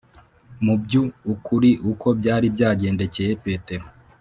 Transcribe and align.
mu 0.65 0.75
byu 0.83 1.03
ukuri 1.33 1.71
uko 1.91 2.07
byari 2.19 2.47
byagendekeye 2.55 3.31
Petero 3.43 3.85